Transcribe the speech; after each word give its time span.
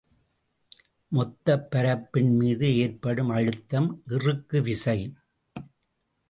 மொத்தப் 1.11 1.67
பரப்பின் 1.71 2.31
மீது 2.37 2.77
ஏற்படும் 2.77 3.29
அழுத்தம் 3.29 4.03
இறுக்கு 4.07 4.61
விசை. 4.61 4.97